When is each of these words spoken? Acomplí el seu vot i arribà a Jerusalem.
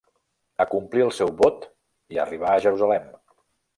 Acomplí 0.63 1.03
el 1.07 1.13
seu 1.17 1.29
vot 1.43 1.67
i 2.17 2.21
arribà 2.25 2.49
a 2.55 2.65
Jerusalem. 2.67 3.05